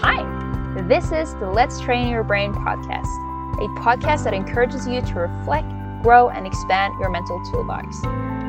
Hi, 0.00 0.82
this 0.86 1.10
is 1.10 1.34
the 1.36 1.48
Let's 1.50 1.80
Train 1.80 2.08
Your 2.08 2.22
Brain 2.22 2.52
podcast, 2.52 3.06
a 3.56 3.68
podcast 3.80 4.24
that 4.24 4.34
encourages 4.34 4.86
you 4.86 5.00
to 5.00 5.14
reflect, 5.14 5.66
grow, 6.02 6.28
and 6.28 6.46
expand 6.46 6.92
your 7.00 7.08
mental 7.08 7.42
toolbox. 7.50 8.02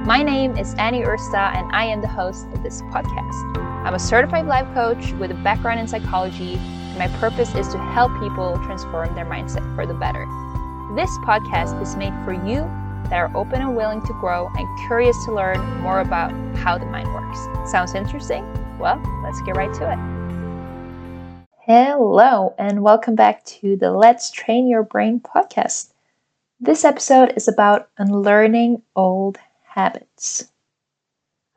My 0.06 0.22
name 0.24 0.58
is 0.58 0.74
Annie 0.76 1.04
Ursta, 1.04 1.56
and 1.56 1.72
I 1.74 1.86
am 1.86 2.02
the 2.02 2.08
host 2.08 2.48
of 2.48 2.64
this 2.64 2.82
podcast. 2.84 3.58
I'm 3.86 3.94
a 3.94 4.00
certified 4.00 4.46
life 4.46 4.68
coach 4.74 5.14
with 5.14 5.32
a 5.32 5.36
background 5.36 5.80
in 5.80 5.88
psychology, 5.88 6.56
and 6.56 6.98
my 6.98 7.08
purpose 7.20 7.56
is 7.56 7.70
to 7.70 7.78
help 7.78 8.12
people 8.20 8.60
transform 8.66 9.16
their 9.16 9.26
mindset 9.26 9.74
for 9.74 9.86
the 9.86 9.94
better. 9.94 10.26
This 10.96 11.10
podcast 11.20 11.82
is 11.82 11.96
made 11.96 12.14
for 12.26 12.34
you 12.34 12.70
that 13.10 13.14
are 13.14 13.32
open 13.36 13.62
and 13.62 13.74
willing 13.74 14.02
to 14.02 14.14
grow 14.20 14.52
and 14.58 14.80
curious 14.88 15.16
to 15.26 15.34
learn 15.34 15.60
more 15.80 16.02
about 16.02 16.34
how 16.58 16.78
the 16.78 16.86
mind 16.86 17.08
works. 17.14 17.72
Sounds 17.72 17.96
interesting? 17.96 18.46
Well, 18.78 19.02
let's 19.24 19.42
get 19.42 19.56
right 19.56 19.74
to 19.76 19.92
it. 19.94 20.17
Hello, 21.70 22.56
and 22.58 22.82
welcome 22.82 23.16
back 23.16 23.44
to 23.44 23.76
the 23.76 23.92
Let's 23.92 24.32
Train 24.32 24.70
Your 24.70 24.84
Brain 24.84 25.20
podcast. 25.20 25.92
This 26.62 26.86
episode 26.86 27.34
is 27.36 27.50
about 27.50 27.90
unlearning 27.98 28.84
old 28.96 29.38
habits. 29.66 30.50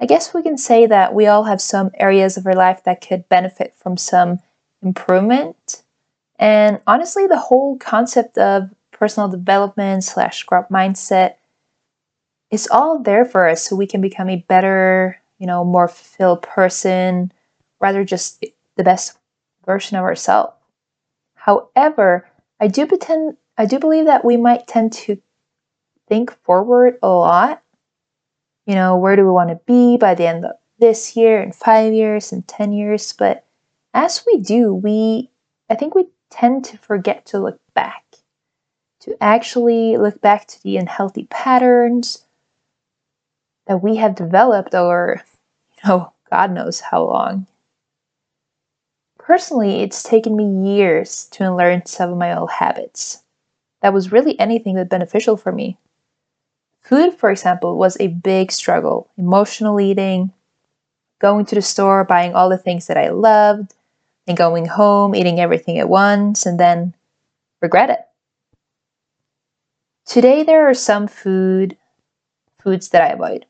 I 0.00 0.06
guess 0.06 0.34
we 0.34 0.42
can 0.42 0.58
say 0.58 0.86
that 0.86 1.14
we 1.14 1.28
all 1.28 1.44
have 1.44 1.60
some 1.60 1.92
areas 1.94 2.36
of 2.36 2.44
our 2.44 2.54
life 2.54 2.82
that 2.82 3.06
could 3.06 3.28
benefit 3.28 3.72
from 3.76 3.96
some 3.96 4.40
improvement. 4.82 5.84
And 6.40 6.80
honestly, 6.88 7.28
the 7.28 7.38
whole 7.38 7.78
concept 7.78 8.36
of 8.36 8.68
personal 8.90 9.28
development 9.28 10.02
slash 10.02 10.42
growth 10.42 10.70
mindset 10.70 11.34
is 12.50 12.66
all 12.72 12.98
there 12.98 13.24
for 13.24 13.48
us 13.48 13.62
so 13.62 13.76
we 13.76 13.86
can 13.86 14.00
become 14.00 14.28
a 14.28 14.44
better, 14.48 15.20
you 15.38 15.46
know, 15.46 15.64
more 15.64 15.86
fulfilled 15.86 16.42
person, 16.42 17.30
rather 17.78 18.04
just 18.04 18.44
the 18.74 18.82
best 18.82 19.19
version 19.70 19.96
of 19.96 20.04
ourselves. 20.04 20.52
However, 21.34 22.28
I 22.58 22.66
do 22.66 22.86
pretend 22.86 23.36
I 23.56 23.66
do 23.66 23.78
believe 23.78 24.06
that 24.06 24.24
we 24.24 24.36
might 24.36 24.66
tend 24.66 24.92
to 25.04 25.20
think 26.08 26.32
forward 26.44 26.98
a 27.02 27.08
lot. 27.08 27.62
You 28.66 28.74
know, 28.74 28.96
where 28.96 29.16
do 29.16 29.24
we 29.24 29.30
want 29.30 29.50
to 29.50 29.60
be 29.66 29.96
by 29.96 30.14
the 30.14 30.26
end 30.26 30.44
of 30.44 30.52
this 30.78 31.16
year, 31.16 31.40
and 31.40 31.54
five 31.54 31.92
years, 31.92 32.32
and 32.32 32.46
10 32.46 32.72
years? 32.72 33.12
But 33.12 33.44
as 33.94 34.24
we 34.26 34.38
do, 34.38 34.74
we 34.74 35.30
I 35.70 35.76
think 35.76 35.94
we 35.94 36.06
tend 36.30 36.64
to 36.66 36.78
forget 36.78 37.26
to 37.26 37.38
look 37.38 37.60
back, 37.74 38.04
to 39.00 39.16
actually 39.22 39.96
look 39.96 40.20
back 40.20 40.46
to 40.48 40.62
the 40.62 40.78
unhealthy 40.78 41.26
patterns 41.30 42.24
that 43.66 43.82
we 43.82 43.96
have 43.96 44.14
developed 44.16 44.74
over, 44.74 45.22
you 45.76 45.88
know, 45.88 46.12
God 46.28 46.50
knows 46.52 46.80
how 46.80 47.04
long. 47.04 47.46
Personally, 49.30 49.82
it's 49.82 50.02
taken 50.02 50.34
me 50.34 50.74
years 50.74 51.26
to 51.26 51.44
unlearn 51.44 51.86
some 51.86 52.10
of 52.10 52.18
my 52.18 52.36
old 52.36 52.50
habits. 52.50 53.22
That 53.80 53.92
was 53.92 54.10
really 54.10 54.36
anything 54.40 54.74
but 54.74 54.88
beneficial 54.88 55.36
for 55.36 55.52
me. 55.52 55.78
Food, 56.80 57.14
for 57.14 57.30
example, 57.30 57.76
was 57.76 57.96
a 58.00 58.08
big 58.08 58.50
struggle. 58.50 59.08
Emotional 59.16 59.78
eating, 59.78 60.32
going 61.20 61.46
to 61.46 61.54
the 61.54 61.62
store, 61.62 62.02
buying 62.02 62.34
all 62.34 62.48
the 62.48 62.58
things 62.58 62.88
that 62.88 62.96
I 62.96 63.10
loved, 63.10 63.72
and 64.26 64.36
going 64.36 64.66
home, 64.66 65.14
eating 65.14 65.38
everything 65.38 65.78
at 65.78 65.88
once, 65.88 66.44
and 66.44 66.58
then 66.58 66.92
regret 67.62 67.88
it. 67.88 68.00
Today, 70.06 70.42
there 70.42 70.68
are 70.68 70.74
some 70.74 71.06
food 71.06 71.76
foods 72.58 72.88
that 72.88 73.02
I 73.02 73.12
avoid 73.12 73.46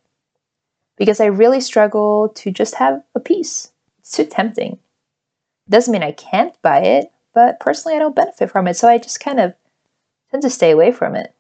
because 0.99 1.23
I 1.23 1.25
really 1.25 1.63
struggle 1.63 2.29
to 2.35 2.51
just 2.51 2.75
have 2.75 3.03
a 3.15 3.21
piece. 3.21 3.73
It's 4.01 4.15
too 4.15 4.27
tempting. 4.27 4.79
Doesn't 5.71 5.93
mean 5.93 6.03
I 6.03 6.13
can't 6.13 6.61
buy 6.63 6.81
it, 6.81 7.13
but 7.33 7.61
personally, 7.61 7.97
I 7.97 8.01
don't 8.01 8.17
benefit 8.17 8.51
from 8.51 8.67
it, 8.67 8.75
so 8.75 8.89
I 8.89 8.99
just 8.99 9.21
kind 9.21 9.39
of 9.39 9.55
tend 10.31 10.43
to 10.43 10.51
stay 10.51 10.73
away 10.73 10.91
from 10.91 11.15
it. 11.15 11.33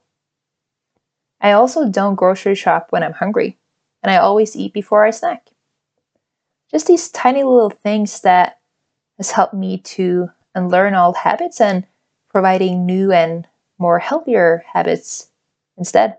I 1.41 1.53
also 1.53 1.89
don't 1.89 2.15
grocery 2.15 2.55
shop 2.55 2.89
when 2.91 3.03
I'm 3.03 3.13
hungry, 3.13 3.59
and 4.03 4.11
I 4.11 4.19
always 4.19 4.55
eat 4.55 4.73
before 4.73 5.05
I 5.05 5.11
snack. 5.11 5.49
Just 6.71 6.87
these 6.87 7.11
tiny 7.11 7.43
little 7.43 7.71
things 7.71 8.21
that 8.21 8.61
has 9.17 9.33
helped 9.33 9.55
me 9.55 9.79
to 9.79 10.31
unlearn 10.55 10.95
old 10.95 11.17
habits 11.17 11.61
and 11.61 11.85
providing 12.29 12.87
new 12.87 13.11
and 13.11 13.49
more 13.79 13.99
healthier 13.99 14.65
habits 14.73 15.31
instead. 15.77 16.19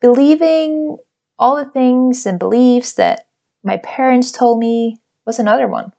Believing 0.00 0.98
all 1.38 1.54
the 1.54 1.70
things 1.70 2.26
and 2.26 2.40
beliefs 2.40 2.94
that 2.94 3.28
my 3.62 3.76
parents 3.78 4.32
told 4.32 4.58
me 4.58 5.00
was 5.24 5.38
another 5.38 5.68
one. 5.68 5.92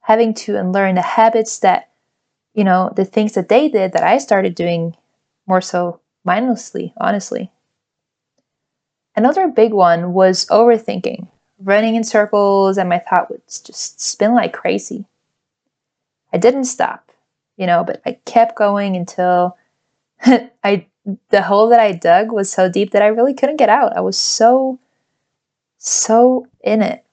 Having 0.00 0.34
to 0.34 0.56
unlearn 0.56 0.94
the 0.94 1.02
habits 1.02 1.58
that, 1.60 1.90
you 2.54 2.64
know, 2.64 2.92
the 2.94 3.04
things 3.04 3.32
that 3.32 3.48
they 3.48 3.68
did 3.68 3.92
that 3.92 4.02
I 4.02 4.18
started 4.18 4.54
doing 4.54 4.96
more 5.46 5.60
so 5.60 6.00
mindlessly, 6.24 6.92
honestly. 6.98 7.50
Another 9.16 9.48
big 9.48 9.72
one 9.72 10.12
was 10.12 10.46
overthinking, 10.46 11.28
running 11.58 11.94
in 11.94 12.04
circles, 12.04 12.76
and 12.76 12.88
my 12.88 12.98
thought 12.98 13.30
would 13.30 13.42
just 13.46 14.00
spin 14.00 14.34
like 14.34 14.52
crazy. 14.52 15.06
I 16.32 16.38
didn't 16.38 16.64
stop, 16.64 17.12
you 17.56 17.66
know, 17.66 17.84
but 17.84 18.02
I 18.04 18.18
kept 18.24 18.56
going 18.56 18.96
until 18.96 19.56
I 20.64 20.86
the 21.28 21.42
hole 21.42 21.68
that 21.68 21.80
I 21.80 21.92
dug 21.92 22.32
was 22.32 22.50
so 22.50 22.68
deep 22.68 22.90
that 22.92 23.02
I 23.02 23.08
really 23.08 23.34
couldn't 23.34 23.56
get 23.56 23.68
out. 23.68 23.96
I 23.96 24.00
was 24.00 24.18
so 24.18 24.78
so 25.78 26.46
in 26.62 26.82
it 26.82 27.04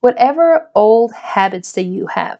whatever 0.00 0.68
old 0.74 1.12
habits 1.12 1.72
that 1.72 1.82
you 1.82 2.06
have 2.06 2.38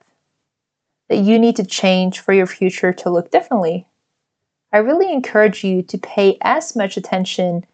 that 1.09 1.19
you 1.19 1.38
need 1.38 1.56
to 1.56 1.65
change 1.65 2.21
for 2.21 2.32
your 2.32 2.47
future 2.47 2.93
to 2.93 3.10
look 3.10 3.31
differently, 3.31 3.87
I 4.72 4.78
really 4.78 5.12
encourage 5.12 5.65
you 5.65 5.82
to 5.82 5.99
pay 5.99 6.38
as 6.43 6.76
much 6.76 6.97
attention 6.97 7.66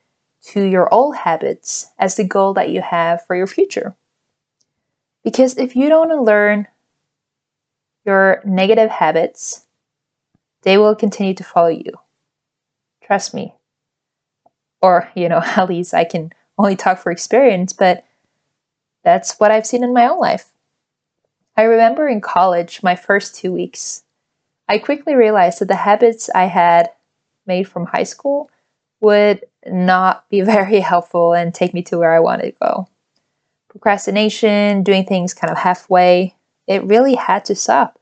to 0.47 0.63
your 0.63 0.93
old 0.93 1.17
habits 1.17 1.87
as 1.99 2.15
the 2.15 2.25
goal 2.25 2.55
that 2.55 2.71
you 2.71 2.81
have 2.81 3.25
for 3.27 3.37
your 3.37 3.47
future. 3.47 3.95
Because 5.23 5.59
if 5.59 5.77
you 5.77 5.89
don't 5.89 6.25
learn 6.25 6.67
your 8.07 8.41
negative 8.45 8.89
habits, 8.89 9.67
they 10.63 10.79
will 10.79 10.95
continue 10.95 11.35
to 11.35 11.45
follow 11.45 11.69
you. 11.69 11.93
Trust 13.03 13.35
me. 13.35 13.55
Or, 14.81 15.11
you 15.15 15.29
know, 15.29 15.43
at 15.45 15.69
least 15.69 15.93
I 15.93 16.05
can 16.05 16.33
only 16.57 16.77
talk 16.77 16.99
for 16.99 17.13
experience, 17.13 17.75
but 17.75 18.06
that's 19.07 19.39
what 19.39 19.53
I've 19.53 19.69
seen 19.69 19.85
in 19.85 19.95
my 19.95 20.09
own 20.09 20.19
life. 20.19 20.53
I 21.57 21.63
remember 21.63 22.09
in 22.09 22.21
college, 22.21 22.83
my 22.83 22.97
first 22.97 23.37
two 23.37 23.53
weeks, 23.53 24.03
I 24.69 24.79
quickly 24.79 25.15
realized 25.15 25.61
that 25.61 25.69
the 25.69 25.77
habits 25.77 26.29
I 26.35 26.47
had 26.47 26.91
made 27.47 27.69
from 27.69 27.87
high 27.87 28.03
school 28.03 28.51
would 29.01 29.45
not 29.65 30.29
be 30.29 30.41
very 30.57 30.81
helpful 30.81 31.35
and 31.35 31.55
take 31.55 31.73
me 31.73 31.83
to 31.85 31.99
where 31.99 32.13
I 32.13 32.19
wanted 32.19 32.47
to 32.47 32.59
go. 32.61 32.89
Procrastination, 33.69 34.83
doing 34.83 35.07
things 35.07 35.35
kind 35.35 35.53
of 35.53 35.59
halfway, 35.59 36.35
it 36.67 36.83
really 36.83 37.15
had 37.15 37.45
to 37.45 37.55
stop. 37.55 38.01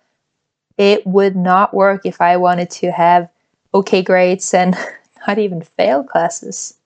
It 0.79 1.07
would 1.07 1.37
not 1.37 1.75
work 1.75 2.07
if 2.07 2.23
I 2.23 2.39
wanted 2.39 2.71
to 2.71 2.91
have 2.91 3.29
okay 3.75 4.01
grades 4.01 4.55
and 4.55 4.75
not 5.29 5.37
even 5.37 5.61
fail 5.61 6.03
classes. 6.03 6.79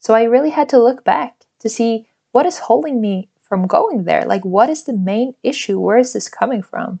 So 0.00 0.14
I 0.14 0.24
really 0.24 0.50
had 0.50 0.70
to 0.70 0.82
look 0.82 1.04
back 1.04 1.37
to 1.60 1.68
see 1.68 2.06
what 2.32 2.46
is 2.46 2.58
holding 2.58 3.00
me 3.00 3.28
from 3.42 3.66
going 3.66 4.04
there. 4.04 4.24
Like, 4.24 4.44
what 4.44 4.68
is 4.68 4.84
the 4.84 4.92
main 4.92 5.34
issue? 5.42 5.80
Where 5.80 5.98
is 5.98 6.12
this 6.12 6.28
coming 6.28 6.62
from? 6.62 7.00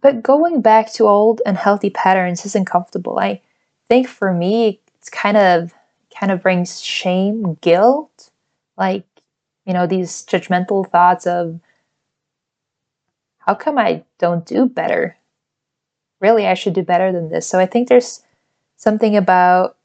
But 0.00 0.22
going 0.22 0.60
back 0.60 0.92
to 0.94 1.08
old 1.08 1.40
and 1.46 1.56
healthy 1.56 1.90
patterns 1.90 2.44
isn't 2.44 2.66
comfortable. 2.66 3.18
I 3.18 3.40
think 3.88 4.06
for 4.06 4.32
me, 4.32 4.80
it's 4.96 5.08
kind 5.08 5.36
of 5.36 5.72
kind 6.14 6.30
of 6.30 6.42
brings 6.42 6.80
shame, 6.80 7.54
guilt, 7.60 8.30
like 8.76 9.04
you 9.64 9.72
know 9.72 9.86
these 9.86 10.24
judgmental 10.26 10.88
thoughts 10.88 11.26
of 11.26 11.58
how 13.38 13.54
come 13.54 13.78
I 13.78 14.04
don't 14.18 14.46
do 14.46 14.66
better? 14.66 15.16
Really, 16.20 16.46
I 16.46 16.54
should 16.54 16.74
do 16.74 16.82
better 16.82 17.12
than 17.12 17.28
this. 17.28 17.46
So 17.46 17.58
I 17.58 17.66
think 17.66 17.88
there's 17.88 18.22
something 18.76 19.16
about 19.16 19.76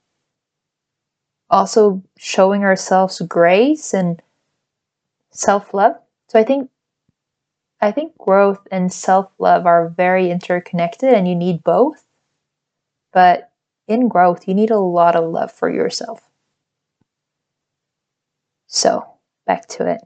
also 1.50 2.04
showing 2.18 2.64
ourselves 2.64 3.22
grace 3.22 3.94
and 3.94 4.22
self-love. 5.32 5.96
So 6.28 6.40
I 6.40 6.44
think 6.44 6.70
I 7.82 7.92
think 7.92 8.18
growth 8.18 8.68
and 8.72 8.92
self-love 8.92 9.66
are 9.66 9.90
very 9.90 10.30
interconnected 10.30 11.14
and 11.14 11.28
you 11.28 11.36
need 11.36 11.64
both. 11.64 12.06
But 13.14 13.52
in 13.88 14.10
growth, 14.10 14.48
you 14.48 14.54
need 14.54 14.70
a 14.70 14.80
lot 14.80 15.16
of 15.16 15.32
love 15.32 15.52
for 15.52 15.70
yourself. 15.70 16.30
So, 18.68 19.08
back 19.46 19.68
to 19.70 19.88
it. 19.88 20.02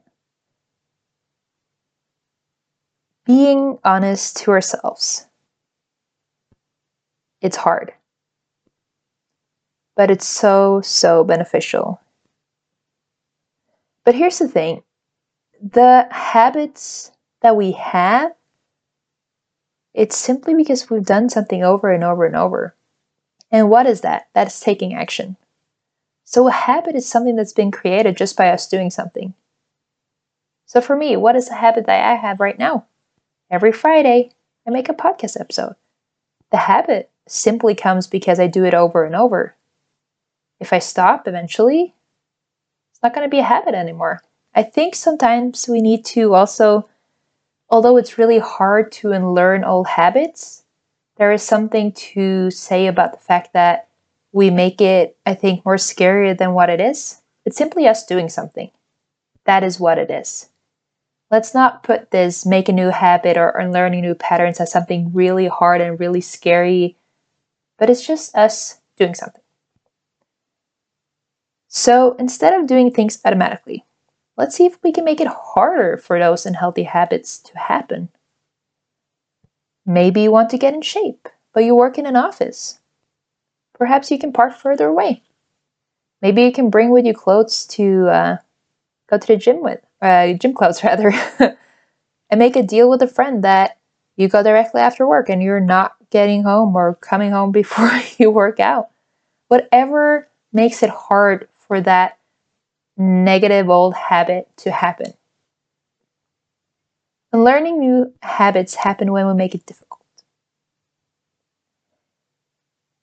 Being 3.26 3.80
honest 3.84 4.38
to 4.38 4.52
ourselves. 4.52 5.28
It's 7.42 7.58
hard 7.58 7.94
but 9.96 10.12
it's 10.12 10.28
so, 10.28 10.82
so 10.82 11.24
beneficial. 11.24 12.00
But 14.06 14.16
here's 14.16 14.40
the 14.40 14.48
thing 14.48 14.84
the 15.62 16.08
habits 16.12 17.12
that 17.42 17.56
we 17.56 17.72
have, 17.74 18.34
it's 19.94 20.18
simply 20.18 20.56
because 20.56 20.90
we've 20.90 21.06
done 21.06 21.30
something 21.30 21.64
over 21.64 21.92
and 21.92 22.04
over 22.04 22.26
and 22.26 22.36
over. 22.36 22.76
And 23.52 23.70
what 23.70 23.86
is 23.86 24.02
that? 24.02 24.28
That's 24.34 24.60
taking 24.60 24.94
action. 24.94 25.38
So 26.26 26.48
a 26.48 26.52
habit 26.52 26.96
is 26.96 27.08
something 27.08 27.36
that's 27.36 27.54
been 27.54 27.72
created 27.72 28.18
just 28.18 28.36
by 28.36 28.50
us 28.50 28.68
doing 28.68 28.90
something. 28.90 29.34
So 30.66 30.82
for 30.82 30.96
me, 30.96 31.16
what 31.16 31.36
is 31.36 31.50
a 31.50 31.54
habit 31.54 31.86
that 31.86 32.12
I 32.12 32.16
have 32.16 32.40
right 32.40 32.58
now? 32.58 32.86
Every 33.52 33.72
Friday, 33.72 34.32
I 34.66 34.72
make 34.72 34.90
a 34.90 34.94
podcast 34.94 35.40
episode. 35.40 35.76
The 36.50 36.58
habit 36.58 37.12
simply 37.28 37.76
comes 37.76 38.08
because 38.08 38.40
I 38.40 38.48
do 38.48 38.66
it 38.66 38.74
over 38.74 39.06
and 39.06 39.16
over. 39.16 39.56
If 40.64 40.72
I 40.72 40.80
stop 40.80 41.28
eventually, 41.28 41.94
it's 42.90 43.04
not 43.04 43.14
going 43.14 43.26
to 43.26 43.30
be 43.30 43.40
a 43.40 43.44
habit 43.44 43.76
anymore. 43.76 44.22
I 44.56 44.64
think 44.64 44.96
sometimes 44.96 45.68
we 45.68 45.82
need 45.82 46.06
to 46.16 46.34
also, 46.36 46.88
although 47.70 47.98
it's 47.98 48.18
really 48.18 48.40
hard 48.40 48.90
to 48.94 49.12
unlearn 49.12 49.66
old 49.66 49.88
habits, 49.88 50.64
there 51.18 51.34
is 51.34 51.44
something 51.44 51.92
to 52.14 52.50
say 52.50 52.88
about 52.88 53.12
the 53.12 53.18
fact 53.18 53.52
that 53.52 53.90
we 54.32 54.50
make 54.50 54.80
it, 54.80 55.18
I 55.26 55.34
think, 55.34 55.66
more 55.66 55.76
scarier 55.76 56.38
than 56.38 56.54
what 56.54 56.70
it 56.70 56.80
is. 56.80 57.22
It's 57.44 57.58
simply 57.58 57.86
us 57.86 58.06
doing 58.06 58.30
something. 58.30 58.72
That 59.44 59.66
is 59.66 59.82
what 59.82 59.98
it 59.98 60.10
is. 60.10 60.48
Let's 61.30 61.54
not 61.54 61.84
put 61.84 62.12
this 62.12 62.46
make 62.46 62.70
a 62.70 62.72
new 62.72 62.88
habit 62.88 63.36
or, 63.36 63.54
or 63.54 63.70
learning 63.70 64.00
new 64.00 64.16
patterns 64.16 64.62
as 64.62 64.72
something 64.72 65.12
really 65.12 65.48
hard 65.48 65.82
and 65.82 66.00
really 66.00 66.22
scary, 66.22 66.96
but 67.78 67.90
it's 67.90 68.08
just 68.08 68.34
us 68.34 68.80
doing 68.96 69.14
something. 69.14 69.43
So 71.76 72.14
instead 72.20 72.54
of 72.54 72.68
doing 72.68 72.92
things 72.92 73.20
automatically, 73.26 73.84
let's 74.38 74.56
see 74.56 74.68
if 74.68 74.78
we 74.84 74.92
can 74.92 75.04
make 75.04 75.20
it 75.20 75.28
harder 75.28 75.98
for 75.98 76.20
those 76.20 76.46
unhealthy 76.46 76.84
habits 76.84 77.40
to 77.40 77.58
happen. 77.58 78.10
Maybe 79.84 80.22
you 80.22 80.32
want 80.32 80.52
to 80.52 80.60
get 80.60 80.76
in 80.76 80.84
shape, 80.84 81.28
but 81.52 81.64
you 81.64 81.74
work 81.74 81.98
in 81.98 82.06
an 82.06 82.16
office. 82.16 82.78
Perhaps 83.74 84.12
you 84.12 84.20
can 84.20 84.32
park 84.32 84.56
further 84.56 84.88
away. 84.88 85.24
Maybe 86.22 86.44
you 86.44 86.52
can 86.52 86.70
bring 86.70 86.92
with 86.92 87.08
you 87.08 87.14
clothes 87.16 87.66
to 87.70 88.08
uh, 88.08 88.38
go 89.10 89.18
to 89.18 89.28
the 89.28 89.36
gym 89.36 89.64
with, 89.64 89.84
uh, 90.00 90.34
gym 90.34 90.54
clothes 90.54 90.84
rather, 90.84 91.12
and 91.40 92.38
make 92.38 92.56
a 92.56 92.62
deal 92.62 92.88
with 92.88 93.02
a 93.02 93.08
friend 93.08 93.44
that 93.44 93.80
you 94.16 94.28
go 94.28 94.44
directly 94.44 94.80
after 94.80 95.08
work 95.08 95.28
and 95.28 95.42
you're 95.42 95.60
not 95.60 95.96
getting 96.12 96.44
home 96.44 96.76
or 96.76 96.94
coming 96.94 97.32
home 97.32 97.52
before 97.62 97.90
you 98.20 98.30
work 98.30 98.60
out. 98.60 98.92
Whatever 99.48 100.28
makes 100.52 100.84
it 100.84 100.92
hard 100.92 101.48
for 101.74 101.82
that 101.82 102.20
negative 102.98 103.68
old 103.68 103.96
habit 103.96 104.48
to 104.58 104.72
happen. 104.72 105.12
And 107.32 107.44
learning 107.44 107.80
new 107.80 108.14
habits 108.22 108.76
happen 108.76 109.12
when 109.12 109.26
we 109.26 109.34
make 109.34 109.56
it 109.56 109.66
difficult. 109.66 110.06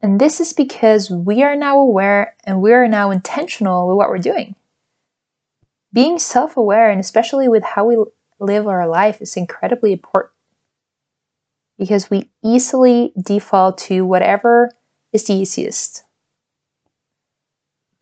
And 0.01 0.21
this 0.21 0.41
is 0.41 0.53
because 0.53 1.11
we 1.11 1.43
are 1.43 1.57
now 1.57 1.81
aware 1.81 2.37
and 2.45 2.63
we 2.63 2.73
are 2.73 2.87
now 2.87 3.11
intentional 3.11 3.89
with 3.89 3.97
what 3.97 4.09
we're 4.09 4.19
doing. 4.19 4.55
Being 5.93 6.21
self 6.21 6.57
aware, 6.57 6.93
and 6.93 7.01
especially 7.01 7.49
with 7.49 7.65
how 7.65 7.87
we 7.87 7.97
live 8.39 8.69
our 8.69 8.87
life, 8.87 9.21
is 9.21 9.37
incredibly 9.37 9.95
important 9.95 10.35
because 11.77 12.09
we 12.09 12.31
easily 12.45 13.13
default 13.21 13.79
to 13.79 14.03
whatever 14.03 14.71
is 15.13 15.25
the 15.25 15.35
easiest. 15.35 16.05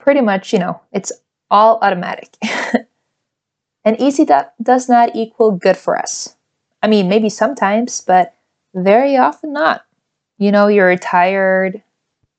Pretty 0.09 0.23
much, 0.23 0.55
you 0.55 0.59
know, 0.59 0.81
it's 0.91 1.13
all 1.51 1.79
automatic. 1.83 2.35
and 3.85 4.01
easy 4.01 4.25
that 4.25 4.55
does 4.63 4.89
not 4.89 5.15
equal 5.15 5.51
good 5.51 5.77
for 5.77 5.99
us. 5.99 6.35
I 6.83 6.87
mean, 6.87 7.11
maybe 7.11 7.29
sometimes, 7.29 8.01
but 8.01 8.35
very 8.75 9.19
often 9.19 9.53
not. 9.53 9.85
You 10.39 10.51
know, 10.51 10.69
you're 10.69 10.97
tired, 10.97 11.83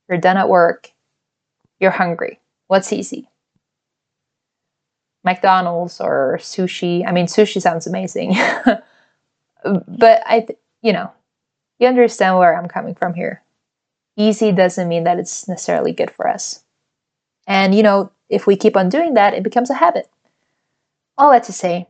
you're 0.08 0.18
done 0.18 0.36
at 0.36 0.48
work, 0.48 0.90
you're 1.78 1.92
hungry. 1.92 2.40
What's 2.66 2.92
easy? 2.92 3.28
McDonald's 5.22 6.00
or 6.00 6.38
sushi. 6.40 7.06
I 7.06 7.12
mean, 7.12 7.26
sushi 7.26 7.62
sounds 7.62 7.86
amazing. 7.86 8.34
but 9.64 10.22
I, 10.26 10.48
you 10.82 10.92
know, 10.92 11.12
you 11.78 11.86
understand 11.86 12.36
where 12.36 12.58
I'm 12.58 12.66
coming 12.66 12.96
from 12.96 13.14
here. 13.14 13.44
Easy 14.16 14.50
doesn't 14.50 14.88
mean 14.88 15.04
that 15.04 15.20
it's 15.20 15.46
necessarily 15.46 15.92
good 15.92 16.10
for 16.10 16.26
us. 16.26 16.64
And, 17.50 17.74
you 17.74 17.82
know, 17.82 18.12
if 18.28 18.46
we 18.46 18.54
keep 18.54 18.76
on 18.76 18.88
doing 18.88 19.14
that, 19.14 19.34
it 19.34 19.42
becomes 19.42 19.70
a 19.70 19.74
habit. 19.74 20.08
All 21.18 21.32
that 21.32 21.42
to 21.44 21.52
say, 21.52 21.88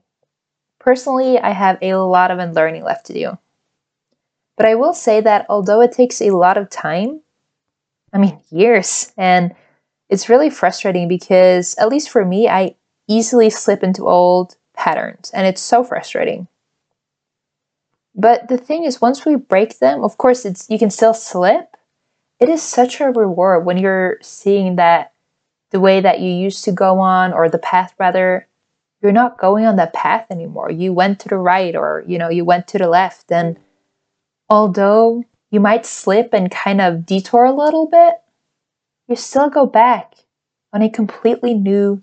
personally, 0.79 1.39
I 1.39 1.51
have 1.51 1.77
a 1.83 1.97
lot 1.97 2.31
of 2.31 2.39
unlearning 2.39 2.83
left 2.83 3.05
to 3.07 3.13
do. 3.13 3.39
But 4.57 4.65
I 4.65 4.75
will 4.75 4.95
say 4.95 5.21
that 5.21 5.45
although 5.51 5.83
it 5.83 5.93
takes 5.93 6.23
a 6.23 6.31
lot 6.31 6.57
of 6.57 6.71
time, 6.71 7.21
I 8.11 8.17
mean, 8.17 8.41
years. 8.49 9.13
And 9.19 9.55
it's 10.09 10.31
really 10.31 10.49
frustrating 10.49 11.09
because, 11.09 11.75
at 11.75 11.91
least 11.91 12.09
for 12.09 12.25
me, 12.25 12.49
I 12.49 12.75
easily 13.07 13.51
slip 13.51 13.83
into 13.83 14.09
old 14.09 14.57
patterns, 14.73 15.31
and 15.35 15.47
it's 15.47 15.61
so 15.61 15.85
frustrating. 15.85 16.49
But 18.15 18.49
the 18.49 18.57
thing 18.57 18.85
is, 18.85 19.03
once 19.03 19.27
we 19.27 19.37
break 19.37 19.79
them, 19.79 20.05
of 20.05 20.17
course, 20.17 20.47
it's 20.47 20.71
you 20.71 20.79
can 20.79 20.91
still 20.91 21.13
slip. 21.13 21.77
It 22.39 22.49
is 22.49 22.63
such 22.63 22.99
a 23.03 23.11
reward 23.11 23.67
when 23.67 23.77
you're 23.77 24.17
seeing 24.23 24.77
that 24.77 25.13
the 25.71 25.81
way 25.81 26.01
that 26.01 26.21
you 26.21 26.31
used 26.31 26.65
to 26.65 26.73
go 26.73 26.99
on, 26.99 27.33
or 27.33 27.49
the 27.49 27.59
path 27.59 27.95
rather, 27.99 28.47
you're 29.03 29.13
not 29.13 29.39
going 29.39 29.65
on 29.65 29.77
that 29.77 29.95
path 29.95 30.27
anymore. 30.31 30.71
You 30.71 30.93
went 30.93 31.21
to 31.21 31.29
the 31.29 31.39
right, 31.39 31.75
or 31.75 32.05
you 32.07 32.19
know, 32.19 32.29
you 32.29 32.45
went 32.45 32.69
to 32.69 32.79
the 32.79 32.89
left, 32.89 33.31
and 33.33 33.59
although 34.49 35.25
you 35.51 35.61
might 35.61 35.87
slip 35.87 36.33
and 36.33 36.51
kind 36.51 36.81
of 36.81 37.07
detour 37.07 37.45
a 37.45 37.53
little 37.53 37.87
bit, 37.87 38.15
you 39.09 39.17
still 39.17 39.51
go 39.51 39.67
back 39.67 40.15
on 40.73 40.83
a 40.83 40.91
completely 40.91 41.55
new 41.55 42.03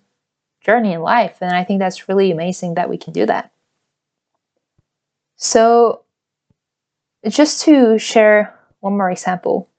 journey 0.61 0.93
in 0.93 1.01
life. 1.01 1.37
And 1.41 1.53
I 1.53 1.63
think 1.63 1.79
that's 1.79 2.09
really 2.09 2.31
amazing 2.31 2.73
that 2.75 2.89
we 2.89 2.97
can 2.97 3.13
do 3.13 3.25
that. 3.25 3.51
So, 5.37 6.03
just 7.27 7.63
to 7.63 7.97
share 7.97 8.57
one 8.81 8.97
more 8.97 9.09
example, 9.09 9.69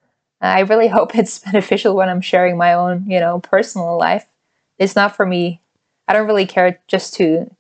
I 0.41 0.61
really 0.61 0.89
hope 0.97 1.15
it's 1.15 1.39
beneficial 1.41 1.95
when 1.95 2.09
I'm 2.09 2.21
sharing 2.21 2.57
my 2.57 2.75
own, 2.75 3.09
you 3.11 3.21
know, 3.21 3.41
personal 3.41 3.97
life. 3.99 4.27
It's 4.79 4.97
not 4.97 5.17
for 5.17 5.27
me. 5.27 5.61
I 6.07 6.13
don't 6.13 6.27
really 6.27 6.47
care 6.47 6.79
just 6.89 7.15
to 7.15 7.51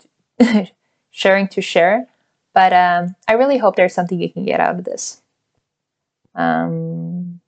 sharing 1.10 1.48
to 1.48 1.60
share, 1.60 2.06
but 2.54 2.72
um, 2.72 3.14
I 3.26 3.34
really 3.34 3.58
hope 3.58 3.76
there's 3.76 3.94
something 3.94 4.20
you 4.20 4.32
can 4.32 4.44
get 4.44 4.60
out 4.60 4.78
of 4.78 4.84
this. 4.84 5.20
Um, 6.34 7.40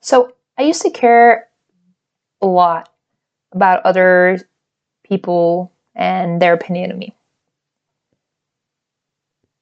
so 0.00 0.34
I 0.58 0.62
used 0.62 0.82
to 0.82 0.90
care 0.90 1.48
a 2.42 2.46
lot 2.46 2.92
about 3.52 3.86
other 3.86 4.40
people 5.04 5.72
and 5.94 6.42
their 6.42 6.52
opinion 6.52 6.90
of 6.90 6.98
me. 6.98 7.14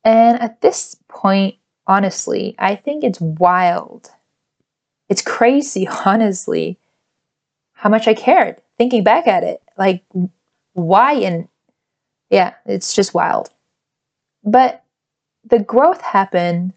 And 0.05 0.41
at 0.41 0.61
this 0.61 0.97
point, 1.09 1.57
honestly, 1.87 2.55
I 2.59 2.75
think 2.75 3.05
it's 3.05 3.21
wild. 3.21 4.11
It's 5.13 5.21
crazy, 5.21 5.87
honestly, 6.07 6.79
how 7.75 7.91
much 7.91 8.09
I 8.09 8.15
cared 8.15 8.63
thinking 8.79 9.05
back 9.05 9.29
at 9.29 9.45
it. 9.45 9.61
Like, 9.77 10.03
why? 10.73 11.13
And 11.13 11.49
yeah, 12.31 12.55
it's 12.65 12.95
just 12.95 13.13
wild. 13.13 13.51
But 14.43 14.83
the 15.45 15.59
growth 15.59 16.01
happened 16.01 16.73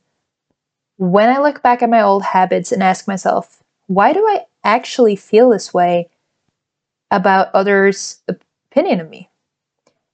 when 0.97 1.29
I 1.29 1.39
look 1.39 1.63
back 1.63 1.81
at 1.81 1.89
my 1.89 2.01
old 2.01 2.23
habits 2.23 2.73
and 2.73 2.83
ask 2.83 3.07
myself, 3.07 3.63
why 3.87 4.11
do 4.11 4.19
I 4.19 4.45
actually 4.65 5.15
feel 5.15 5.51
this 5.51 5.73
way 5.73 6.09
about 7.11 7.55
others' 7.55 8.21
opinion 8.27 8.99
of 8.99 9.09
me? 9.09 9.29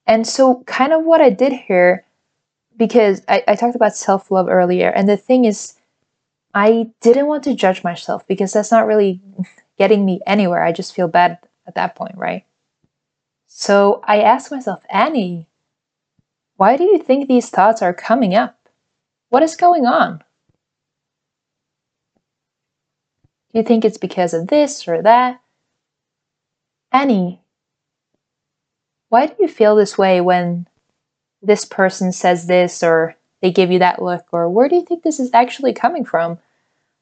And 0.06 0.28
so, 0.28 0.62
kind 0.68 0.94
of 0.94 1.06
what 1.06 1.22
I 1.22 1.32
did 1.32 1.54
here, 1.54 2.06
because 2.78 3.24
I, 3.28 3.44
I 3.48 3.56
talked 3.56 3.76
about 3.76 3.96
self 3.96 4.30
love 4.30 4.48
earlier, 4.48 4.90
and 4.90 5.10
the 5.10 5.18
thing 5.18 5.46
is, 5.46 5.74
I 6.54 6.92
didn't 7.02 7.28
want 7.28 7.44
to 7.46 7.54
judge 7.54 7.84
myself 7.84 8.28
because 8.28 8.54
that's 8.54 8.72
not 8.72 8.88
really 8.88 9.22
getting 9.78 10.06
me 10.06 10.20
anywhere. 10.26 10.64
I 10.64 10.72
just 10.72 10.94
feel 10.94 11.08
bad 11.08 11.40
at 11.66 11.76
that 11.76 11.96
point, 11.96 12.18
right? 12.18 12.46
So 13.48 14.02
I 14.06 14.22
asked 14.22 14.52
myself, 14.52 14.82
Annie, 14.90 15.48
why 16.58 16.78
do 16.78 16.84
you 16.84 16.98
think 16.98 17.28
these 17.28 17.50
thoughts 17.50 17.82
are 17.82 17.94
coming 17.94 18.36
up? 18.36 18.70
What 19.30 19.44
is 19.44 19.56
going 19.56 19.86
on? 19.86 20.24
Do 23.52 23.60
you 23.60 23.64
think 23.64 23.84
it's 23.84 23.98
because 23.98 24.34
of 24.34 24.48
this 24.48 24.88
or 24.88 25.02
that? 25.02 25.42
Annie, 26.92 27.42
why 29.10 29.28
do 29.28 29.36
you 29.40 29.48
feel 29.48 29.76
this 29.76 29.98
way 29.98 30.22
when 30.22 30.68
this 31.42 31.66
person 31.66 32.12
says 32.12 32.48
this 32.48 32.84
or 32.84 33.16
they 33.42 33.52
give 33.52 33.72
you 33.72 33.80
that 33.80 34.02
look? 34.02 34.28
Or 34.32 34.50
where 34.50 34.70
do 34.70 34.76
you 34.76 34.86
think 34.86 35.04
this 35.04 35.20
is 35.20 35.32
actually 35.34 35.74
coming 35.74 36.06
from? 36.06 36.40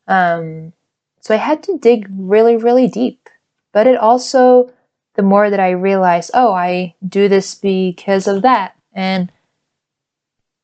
Um, 0.08 0.74
so 1.22 1.34
I 1.34 1.38
had 1.38 1.63
to 1.63 1.77
dig 1.77 2.08
really, 2.10 2.58
really 2.58 2.88
deep. 2.88 3.29
But 3.72 3.88
it 3.88 3.98
also, 3.98 4.72
the 5.15 5.22
more 5.22 5.50
that 5.50 5.60
I 5.60 5.72
realized, 5.72 6.31
oh, 6.34 6.53
I 6.53 6.96
do 7.08 7.27
this 7.27 7.55
because 7.55 8.27
of 8.27 8.41
that, 8.41 8.75
And 8.93 9.31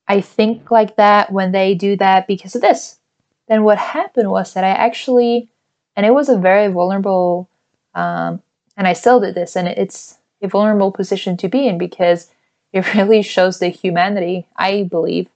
I 0.07 0.21
think 0.21 0.71
like 0.71 0.97
that 0.97 1.31
when 1.31 1.51
they 1.51 1.75
do 1.75 1.95
that 1.97 2.27
because 2.27 2.55
of 2.55 2.61
this. 2.61 2.99
Then 3.47 3.63
what 3.63 3.77
happened 3.77 4.31
was 4.31 4.53
that 4.53 4.63
I 4.63 4.69
actually, 4.69 5.49
and 5.95 6.05
it 6.05 6.13
was 6.13 6.29
a 6.29 6.37
very 6.37 6.71
vulnerable, 6.71 7.49
um, 7.93 8.41
and 8.77 8.87
I 8.87 8.93
still 8.93 9.19
did 9.19 9.35
this, 9.35 9.55
and 9.55 9.67
it's 9.67 10.17
a 10.41 10.47
vulnerable 10.47 10.91
position 10.91 11.37
to 11.37 11.47
be 11.47 11.67
in 11.67 11.77
because 11.77 12.31
it 12.73 12.93
really 12.95 13.21
shows 13.21 13.59
the 13.59 13.69
humanity, 13.69 14.47
I 14.55 14.83
believe. 14.83 15.27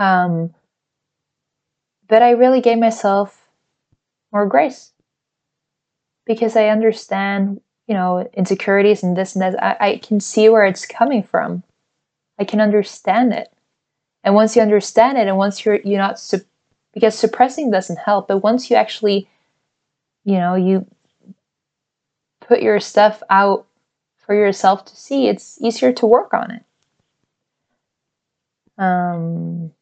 Um, 0.00 0.54
but 2.08 2.22
I 2.22 2.30
really 2.30 2.62
gave 2.62 2.78
myself 2.78 3.46
more 4.32 4.46
grace 4.46 4.92
because 6.26 6.56
I 6.56 6.68
understand, 6.68 7.60
you 7.86 7.94
know, 7.94 8.28
insecurities 8.32 9.02
and 9.02 9.16
this 9.16 9.36
and 9.36 9.42
that. 9.42 9.62
I, 9.62 9.76
I 9.80 9.96
can 9.98 10.18
see 10.18 10.48
where 10.48 10.64
it's 10.64 10.86
coming 10.86 11.22
from. 11.22 11.62
I 12.38 12.44
can 12.44 12.60
understand 12.60 13.34
it. 13.34 13.52
And 14.24 14.34
once 14.34 14.56
you 14.56 14.62
understand 14.62 15.18
it, 15.18 15.28
and 15.28 15.36
once 15.36 15.64
you're 15.64 15.80
you're 15.80 15.98
not 15.98 16.18
su- 16.18 16.44
because 16.94 17.14
suppressing 17.18 17.70
doesn't 17.70 17.98
help, 17.98 18.28
but 18.28 18.38
once 18.38 18.70
you 18.70 18.76
actually, 18.76 19.28
you 20.24 20.38
know, 20.38 20.54
you 20.54 20.86
put 22.40 22.62
your 22.62 22.80
stuff 22.80 23.22
out 23.28 23.66
for 24.16 24.34
yourself 24.34 24.86
to 24.86 24.96
see, 24.96 25.28
it's 25.28 25.60
easier 25.60 25.92
to 25.92 26.06
work 26.06 26.32
on 26.32 26.50
it. 26.50 26.64
Um, 28.78 29.72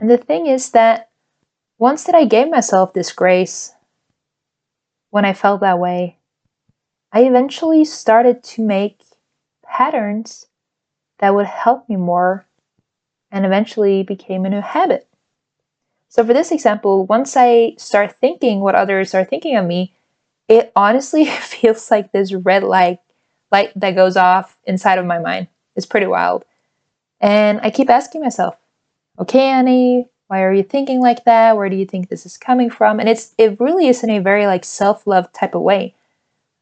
and 0.00 0.10
the 0.10 0.18
thing 0.18 0.46
is 0.46 0.70
that 0.70 1.10
once 1.78 2.04
that 2.04 2.14
I 2.14 2.24
gave 2.24 2.50
myself 2.50 2.92
this 2.92 3.12
grace, 3.12 3.72
when 5.10 5.24
I 5.24 5.32
felt 5.32 5.60
that 5.60 5.78
way, 5.78 6.18
I 7.12 7.22
eventually 7.22 7.84
started 7.84 8.42
to 8.44 8.62
make 8.62 9.00
patterns 9.64 10.46
that 11.18 11.34
would 11.34 11.46
help 11.46 11.88
me 11.88 11.96
more 11.96 12.46
and 13.30 13.44
eventually 13.44 14.02
became 14.02 14.44
a 14.44 14.50
new 14.50 14.60
habit. 14.60 15.06
So, 16.08 16.24
for 16.24 16.32
this 16.32 16.50
example, 16.50 17.06
once 17.06 17.36
I 17.36 17.74
start 17.78 18.16
thinking 18.20 18.60
what 18.60 18.74
others 18.74 19.14
are 19.14 19.24
thinking 19.24 19.56
of 19.56 19.66
me, 19.66 19.94
it 20.48 20.72
honestly 20.74 21.24
feels 21.40 21.90
like 21.90 22.12
this 22.12 22.32
red 22.32 22.62
light 22.62 23.00
light 23.50 23.72
that 23.76 23.94
goes 23.94 24.16
off 24.16 24.58
inside 24.64 24.98
of 24.98 25.06
my 25.06 25.18
mind. 25.18 25.48
It's 25.74 25.86
pretty 25.86 26.06
wild. 26.06 26.44
And 27.20 27.60
I 27.62 27.70
keep 27.70 27.90
asking 27.90 28.20
myself, 28.20 28.56
okay, 29.18 29.48
Annie, 29.48 30.06
why 30.28 30.42
are 30.42 30.52
you 30.52 30.62
thinking 30.62 31.00
like 31.00 31.24
that? 31.24 31.56
Where 31.56 31.68
do 31.68 31.76
you 31.76 31.86
think 31.86 32.08
this 32.08 32.26
is 32.26 32.36
coming 32.36 32.70
from? 32.70 33.00
And 33.00 33.08
it's 33.08 33.34
it 33.38 33.60
really 33.60 33.88
is 33.88 34.04
in 34.04 34.10
a 34.10 34.20
very 34.20 34.46
like 34.46 34.64
self-love 34.64 35.32
type 35.32 35.54
of 35.54 35.62
way. 35.62 35.94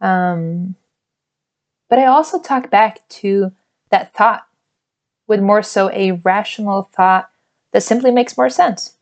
Um, 0.01 0.77
but 1.89 1.99
I 1.99 2.07
also 2.07 2.41
talk 2.41 2.71
back 2.71 3.07
to 3.09 3.53
that 3.91 4.15
thought 4.15 4.47
with 5.27 5.41
more 5.41 5.63
so 5.63 5.91
a 5.91 6.13
rational 6.13 6.89
thought 6.93 7.31
that 7.73 7.83
simply 7.83 8.11
makes 8.11 8.37
more 8.37 8.51
sense. 8.51 8.97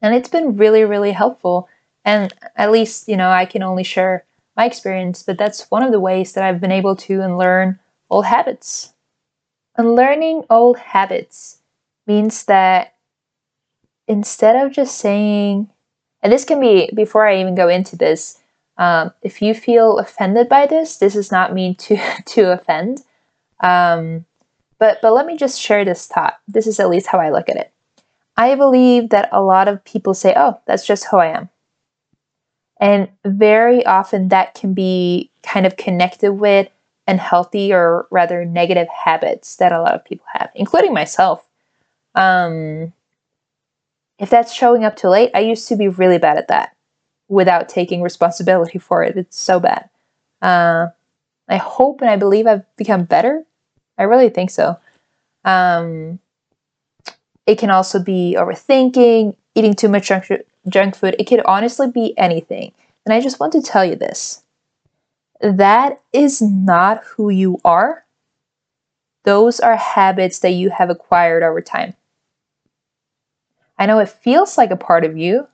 And 0.00 0.14
it's 0.14 0.28
been 0.28 0.56
really, 0.56 0.84
really 0.84 1.12
helpful. 1.12 1.68
And 2.04 2.34
at 2.56 2.72
least, 2.72 3.08
you 3.08 3.16
know, 3.16 3.30
I 3.30 3.46
can 3.46 3.62
only 3.62 3.84
share 3.84 4.24
my 4.56 4.66
experience, 4.66 5.22
but 5.22 5.38
that's 5.38 5.70
one 5.70 5.84
of 5.84 5.92
the 5.92 6.00
ways 6.00 6.32
that 6.32 6.44
I've 6.44 6.60
been 6.60 6.72
able 6.72 6.96
to 6.96 7.22
unlearn 7.22 7.78
old 8.10 8.26
habits. 8.26 8.92
Unlearning 9.76 10.44
old 10.50 10.78
habits 10.78 11.61
means 12.12 12.44
that 12.44 12.94
instead 14.06 14.56
of 14.56 14.72
just 14.72 14.98
saying, 14.98 15.70
and 16.22 16.32
this 16.32 16.44
can 16.44 16.60
be 16.60 16.90
before 16.94 17.26
I 17.26 17.40
even 17.40 17.54
go 17.54 17.68
into 17.68 17.96
this, 17.96 18.38
um, 18.78 19.12
if 19.22 19.42
you 19.42 19.54
feel 19.54 19.98
offended 19.98 20.48
by 20.48 20.66
this, 20.66 20.98
this 20.98 21.16
is 21.16 21.32
not 21.32 21.54
mean 21.54 21.74
to 21.76 21.96
to 22.26 22.52
offend. 22.52 23.02
Um, 23.60 24.24
but 24.78 25.00
but 25.02 25.12
let 25.12 25.26
me 25.26 25.36
just 25.36 25.60
share 25.60 25.84
this 25.84 26.06
thought. 26.06 26.38
This 26.48 26.66
is 26.66 26.80
at 26.80 26.90
least 26.90 27.06
how 27.06 27.18
I 27.18 27.30
look 27.30 27.48
at 27.48 27.56
it. 27.56 27.72
I 28.36 28.54
believe 28.54 29.10
that 29.10 29.28
a 29.32 29.42
lot 29.42 29.68
of 29.68 29.84
people 29.84 30.14
say, 30.14 30.34
"Oh, 30.36 30.60
that's 30.66 30.86
just 30.86 31.06
who 31.06 31.18
I 31.18 31.28
am." 31.28 31.48
And 32.80 33.08
very 33.24 33.86
often 33.86 34.28
that 34.28 34.54
can 34.54 34.74
be 34.74 35.30
kind 35.42 35.66
of 35.66 35.76
connected 35.76 36.32
with 36.32 36.68
unhealthy 37.06 37.72
or 37.72 38.06
rather 38.10 38.44
negative 38.44 38.88
habits 38.88 39.56
that 39.56 39.72
a 39.72 39.80
lot 39.80 39.94
of 39.94 40.04
people 40.04 40.26
have, 40.32 40.50
including 40.54 40.92
myself. 40.92 41.46
Um, 42.14 42.92
if 44.18 44.30
that's 44.30 44.52
showing 44.52 44.84
up 44.84 44.96
too 44.96 45.08
late, 45.08 45.30
I 45.34 45.40
used 45.40 45.68
to 45.68 45.76
be 45.76 45.88
really 45.88 46.18
bad 46.18 46.38
at 46.38 46.48
that 46.48 46.76
without 47.28 47.68
taking 47.68 48.02
responsibility 48.02 48.78
for 48.78 49.02
it. 49.02 49.16
It's 49.16 49.38
so 49.38 49.58
bad. 49.58 49.88
Uh, 50.40 50.88
I 51.48 51.56
hope 51.56 52.00
and 52.00 52.10
I 52.10 52.16
believe 52.16 52.46
I've 52.46 52.64
become 52.76 53.04
better 53.04 53.44
I 53.98 54.04
really 54.04 54.30
think 54.30 54.50
so. 54.50 54.78
Um, 55.44 56.18
it 57.46 57.58
can 57.58 57.70
also 57.70 58.02
be 58.02 58.36
overthinking, 58.38 59.36
eating 59.54 59.74
too 59.74 59.88
much 59.88 60.08
junk, 60.08 60.30
junk 60.68 60.96
food. 60.96 61.16
It 61.18 61.24
could 61.24 61.40
honestly 61.44 61.90
be 61.90 62.16
anything. 62.18 62.72
And 63.04 63.12
I 63.12 63.20
just 63.20 63.40
want 63.40 63.52
to 63.52 63.62
tell 63.62 63.84
you 63.84 63.96
this 63.96 64.42
that 65.40 66.00
is 66.12 66.40
not 66.40 67.02
who 67.04 67.28
you 67.28 67.60
are. 67.64 68.04
Those 69.24 69.58
are 69.60 69.76
habits 69.76 70.40
that 70.40 70.50
you 70.50 70.70
have 70.70 70.90
acquired 70.90 71.42
over 71.42 71.60
time. 71.60 71.94
I 73.78 73.86
know 73.86 73.98
it 73.98 74.08
feels 74.08 74.58
like 74.58 74.70
a 74.70 74.76
part 74.76 75.04
of 75.04 75.16
you, 75.16 75.48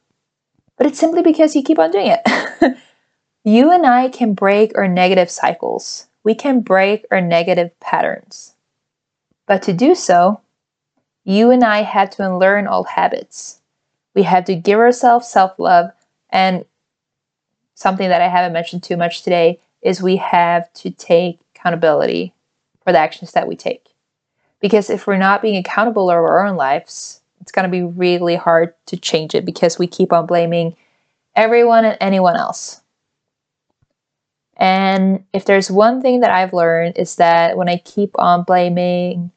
but 0.77 0.87
it's 0.87 0.99
simply 0.99 1.23
because 1.23 1.57
you 1.57 1.63
keep 1.63 1.79
on 1.79 1.91
doing 1.91 2.15
it. 2.15 2.79
you 3.45 3.71
and 3.71 3.87
I 3.87 4.09
can 4.09 4.35
break 4.35 4.77
our 4.77 4.89
negative 4.89 5.31
cycles 5.31 6.09
we 6.29 6.35
can 6.35 6.61
break 6.61 7.07
our 7.11 7.23
negative 7.23 7.71
patterns. 7.81 8.55
But 9.47 9.63
to 9.63 9.73
do 9.73 9.95
so, 9.95 10.43
you 11.25 11.51
and 11.51 11.65
I 11.65 11.81
had 11.81 12.13
to 12.13 12.27
unlearn 12.27 12.69
old 12.69 12.87
habits. 12.87 13.63
We 14.15 14.25
had 14.25 14.45
to 14.45 14.55
give 14.55 14.79
ourselves 14.79 15.27
self 15.27 15.59
love, 15.59 15.91
and 16.29 16.67
something 17.75 18.11
that 18.11 18.21
I 18.21 18.29
haven't 18.29 18.53
mentioned 18.53 18.83
too 18.83 18.99
much 18.99 19.23
today 19.23 19.59
is 19.81 20.03
we 20.03 20.17
have 20.17 20.71
to 20.75 20.91
take 20.91 21.39
accountability 21.55 22.35
for 22.85 22.93
the 22.93 22.99
actions 22.99 23.33
that 23.33 23.49
we 23.49 23.57
take. 23.57 23.89
Because 24.61 24.91
if 24.91 25.07
we're 25.07 25.17
not 25.17 25.41
being 25.41 25.57
accountable 25.57 26.11
over 26.11 26.29
our 26.29 26.47
own 26.47 26.57
lives, 26.57 27.23
it's 27.49 27.53
going 27.55 27.65
to 27.65 27.71
be 27.71 27.83
really 27.83 28.37
hard 28.37 28.75
to 28.85 28.99
change 28.99 29.35
it 29.35 29.47
because 29.47 29.79
we 29.79 29.87
keep 29.87 30.13
on 30.13 30.27
blaming 30.27 30.77
everyone 31.35 31.87
and 31.87 31.97
anyone 31.99 32.37
else. 32.37 32.83
And 34.59 35.25
if 35.33 35.47
there's 35.47 35.71
one 35.71 36.03
thing 36.03 36.21
that 36.21 36.31
I've 36.31 36.53
learned 36.53 36.99
is 36.99 37.17
that 37.17 37.57
when 37.57 37.71
I 37.71 37.79
keep 37.79 38.11
on 38.19 38.45
blaming 38.45 39.31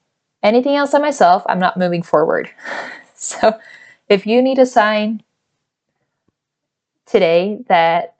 anything 0.43 0.75
else 0.75 0.93
on 0.93 1.01
myself, 1.01 1.43
I'm 1.47 1.59
not 1.59 1.77
moving 1.77 2.03
forward. 2.03 2.49
so 3.15 3.57
if 4.09 4.27
you 4.27 4.41
need 4.41 4.59
a 4.59 4.65
sign 4.65 5.23
today 7.05 7.63
that 7.69 8.17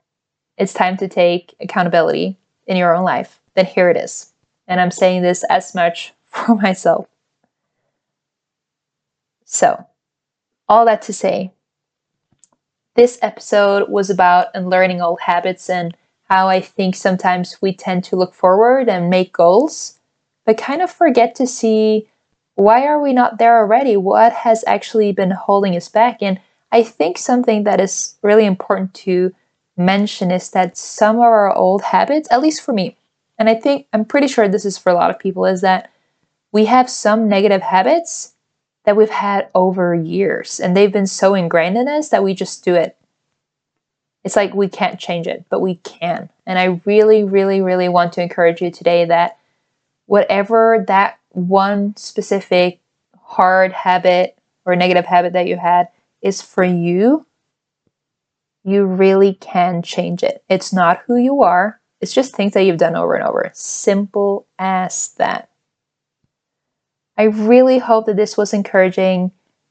it's 0.56 0.72
time 0.72 0.96
to 0.96 1.06
take 1.08 1.54
accountability 1.60 2.38
in 2.66 2.78
your 2.78 2.96
own 2.96 3.04
life, 3.04 3.42
then 3.56 3.66
here 3.66 3.90
it 3.90 3.98
is. 3.98 4.32
And 4.66 4.80
I'm 4.80 4.90
saying 4.90 5.20
this 5.20 5.44
as 5.50 5.74
much 5.74 6.14
for 6.24 6.54
myself. 6.54 7.08
So, 9.52 9.86
all 10.66 10.86
that 10.86 11.02
to 11.02 11.12
say, 11.12 11.52
this 12.94 13.18
episode 13.20 13.90
was 13.90 14.08
about 14.08 14.46
unlearning 14.54 15.02
old 15.02 15.20
habits 15.20 15.68
and 15.68 15.94
how 16.22 16.48
I 16.48 16.62
think 16.62 16.96
sometimes 16.96 17.60
we 17.60 17.74
tend 17.74 18.02
to 18.04 18.16
look 18.16 18.32
forward 18.32 18.88
and 18.88 19.10
make 19.10 19.34
goals, 19.34 19.98
but 20.46 20.56
kind 20.56 20.80
of 20.80 20.90
forget 20.90 21.34
to 21.34 21.46
see 21.46 22.08
why 22.54 22.86
are 22.86 22.98
we 22.98 23.12
not 23.12 23.36
there 23.36 23.58
already? 23.58 23.94
What 23.94 24.32
has 24.32 24.64
actually 24.66 25.12
been 25.12 25.32
holding 25.32 25.76
us 25.76 25.90
back? 25.90 26.22
And 26.22 26.40
I 26.70 26.82
think 26.82 27.18
something 27.18 27.64
that 27.64 27.78
is 27.78 28.16
really 28.22 28.46
important 28.46 28.94
to 29.04 29.34
mention 29.76 30.30
is 30.30 30.50
that 30.52 30.78
some 30.78 31.16
of 31.16 31.22
our 31.22 31.54
old 31.54 31.82
habits, 31.82 32.26
at 32.30 32.40
least 32.40 32.62
for 32.62 32.72
me, 32.72 32.96
and 33.38 33.50
I 33.50 33.54
think 33.54 33.86
I'm 33.92 34.06
pretty 34.06 34.28
sure 34.28 34.48
this 34.48 34.64
is 34.64 34.78
for 34.78 34.88
a 34.88 34.94
lot 34.94 35.10
of 35.10 35.18
people, 35.18 35.44
is 35.44 35.60
that 35.60 35.92
we 36.52 36.64
have 36.64 36.88
some 36.88 37.28
negative 37.28 37.60
habits 37.60 38.32
that 38.84 38.96
we've 38.96 39.10
had 39.10 39.48
over 39.54 39.94
years 39.94 40.58
and 40.60 40.76
they've 40.76 40.92
been 40.92 41.06
so 41.06 41.34
ingrained 41.34 41.76
in 41.76 41.88
us 41.88 42.08
that 42.08 42.24
we 42.24 42.34
just 42.34 42.64
do 42.64 42.74
it 42.74 42.96
it's 44.24 44.36
like 44.36 44.54
we 44.54 44.68
can't 44.68 45.00
change 45.00 45.26
it, 45.26 45.44
but 45.48 45.60
we 45.60 45.76
can. 45.76 46.30
And 46.46 46.58
I 46.58 46.80
really, 46.84 47.24
really, 47.24 47.60
really 47.60 47.88
want 47.88 48.12
to 48.14 48.22
encourage 48.22 48.62
you 48.62 48.70
today 48.70 49.04
that 49.06 49.38
whatever 50.06 50.84
that 50.88 51.18
one 51.30 51.96
specific 51.96 52.80
hard 53.20 53.72
habit 53.72 54.38
or 54.64 54.76
negative 54.76 55.06
habit 55.06 55.32
that 55.32 55.46
you 55.46 55.56
had 55.56 55.88
is 56.20 56.40
for 56.40 56.62
you, 56.62 57.26
you 58.64 58.84
really 58.84 59.34
can 59.34 59.82
change 59.82 60.22
it. 60.22 60.44
It's 60.48 60.72
not 60.72 61.02
who 61.06 61.16
you 61.16 61.42
are, 61.42 61.80
it's 62.00 62.14
just 62.14 62.34
things 62.34 62.52
that 62.52 62.62
you've 62.62 62.78
done 62.78 62.96
over 62.96 63.14
and 63.14 63.24
over. 63.24 63.50
Simple 63.54 64.46
as 64.58 65.14
that. 65.14 65.50
I 67.22 67.26
really 67.26 67.78
hope 67.78 68.06
that 68.06 68.16
this 68.16 68.36
was 68.36 68.52
encouraging 68.52 69.30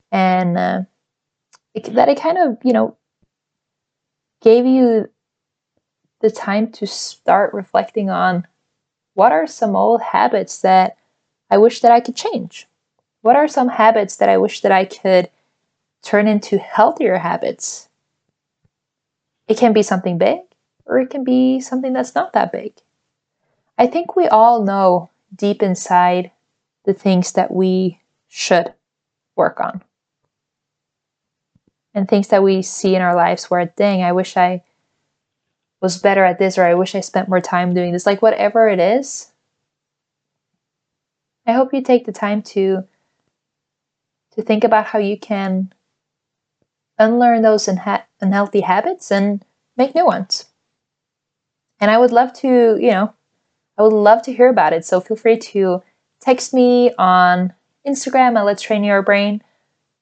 and 0.10 0.58
uh, 0.58 0.82
it, 1.74 1.84
that 1.96 2.08
it 2.08 2.18
kind 2.18 2.38
of, 2.38 2.58
you 2.64 2.72
know, 2.72 2.96
gave 4.42 4.66
you 4.66 5.10
the 6.22 6.32
time 6.32 6.72
to 6.72 6.88
start 6.88 7.54
reflecting 7.54 8.10
on 8.10 8.48
what 9.16 9.34
are 9.34 9.48
some 9.48 9.76
old 9.76 10.02
habits 10.02 10.62
that 10.62 10.96
I 11.50 11.58
wish 11.58 11.82
that 11.82 11.92
I 11.92 12.00
could 12.00 12.16
change? 12.16 12.70
What 13.20 13.36
are 13.36 13.50
some 13.50 13.68
habits 13.68 14.16
that 14.16 14.30
I 14.30 14.38
wish 14.38 14.62
that 14.62 14.72
I 14.72 14.86
could 14.86 15.30
turn 16.04 16.30
into 16.30 16.58
healthier 16.58 17.18
habits? 17.18 17.90
It 19.50 19.58
can 19.58 19.74
be 19.74 19.84
something 19.84 20.18
big 20.18 20.40
or 20.86 21.00
it 21.00 21.10
can 21.10 21.26
be 21.26 21.60
something 21.60 21.92
that's 21.92 22.16
not 22.16 22.32
that 22.32 22.54
big. 22.54 22.72
I 23.78 23.88
think 23.88 24.16
we 24.16 24.30
all 24.30 24.64
know 24.64 25.10
deep 25.36 25.62
inside 25.62 26.32
the 26.86 26.94
things 26.94 27.34
that 27.34 27.52
we 27.52 28.00
should 28.28 28.74
work 29.36 29.60
on 29.60 29.84
and 31.94 32.08
things 32.08 32.30
that 32.30 32.44
we 32.44 32.62
see 32.62 32.96
in 32.96 33.02
our 33.02 33.16
lives 33.16 33.50
where, 33.50 33.66
dang, 33.66 34.04
I 34.04 34.12
wish 34.12 34.38
I 34.38 34.64
was 35.82 35.98
better 35.98 36.24
at 36.24 36.40
this 36.40 36.58
or 36.58 36.64
I 36.64 36.76
wish 36.76 36.96
I 36.96 37.02
spent 37.02 37.30
more 37.30 37.42
time 37.42 37.74
doing 37.74 37.92
this. 37.92 38.06
Like, 38.06 38.22
whatever 38.22 38.68
it 38.70 38.80
is, 38.80 39.32
I 41.46 41.54
hope 41.54 41.74
you 41.74 41.82
take 41.82 42.06
the 42.06 42.12
time 42.12 42.42
to 42.44 42.88
to 44.34 44.42
think 44.42 44.64
about 44.64 44.86
how 44.86 45.00
you 45.00 45.20
can 45.20 45.74
unlearn 46.98 47.42
those 47.42 47.66
unha- 47.66 48.06
unhealthy 48.22 48.62
habits 48.62 49.12
and 49.12 49.44
make 49.76 49.94
new 49.94 50.06
ones. 50.06 50.46
And 51.82 51.92
I 51.92 51.98
would 51.98 52.12
love 52.12 52.32
to, 52.34 52.78
you 52.80 52.92
know, 52.92 53.14
I 53.78 53.82
would 53.82 53.94
love 53.94 54.22
to 54.24 54.34
hear 54.34 54.50
about 54.50 54.74
it. 54.74 54.86
So 54.86 55.02
feel 55.02 55.18
free 55.18 55.38
to 55.38 55.82
text 56.22 56.54
me 56.54 56.94
on 56.98 57.54
Instagram 57.86 58.38
at 58.38 58.46
Let's 58.46 58.62
Train 58.62 58.84
Your 58.84 59.02
Brain. 59.02 59.44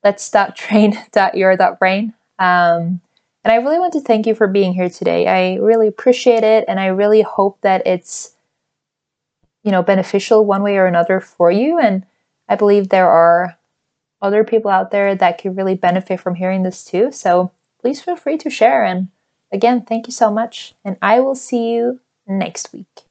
Let's 0.03 0.31
train 0.55 0.97
your 1.33 1.55
brain. 1.79 2.13
Um, 2.38 3.01
and 3.43 3.53
I 3.53 3.55
really 3.55 3.79
want 3.79 3.93
to 3.93 4.01
thank 4.01 4.27
you 4.27 4.35
for 4.35 4.47
being 4.47 4.73
here 4.73 4.89
today. 4.89 5.27
I 5.27 5.55
really 5.61 5.88
appreciate 5.88 6.43
it, 6.43 6.65
and 6.67 6.79
I 6.79 6.88
really 6.88 7.21
hope 7.21 7.59
that 7.61 7.88
it's, 7.88 8.35
you 9.63 9.71
know, 9.71 9.81
beneficial 9.81 10.45
one 10.45 10.61
way 10.61 10.77
or 10.77 10.85
another 10.85 11.19
for 11.19 11.49
you. 11.49 11.79
And 11.79 12.05
I 12.47 12.55
believe 12.55 12.89
there 12.89 13.09
are 13.09 13.57
other 14.21 14.43
people 14.43 14.69
out 14.69 14.91
there 14.91 15.15
that 15.15 15.41
could 15.41 15.55
really 15.55 15.75
benefit 15.75 16.19
from 16.19 16.35
hearing 16.35 16.63
this 16.63 16.83
too. 16.83 17.11
So 17.11 17.51
please 17.79 18.01
feel 18.01 18.17
free 18.17 18.38
to 18.39 18.49
share. 18.49 18.83
And 18.83 19.07
again, 19.51 19.83
thank 19.83 20.07
you 20.07 20.13
so 20.13 20.29
much. 20.29 20.75
And 20.83 20.97
I 21.01 21.21
will 21.21 21.35
see 21.35 21.71
you 21.71 22.01
next 22.27 22.73
week. 22.73 23.09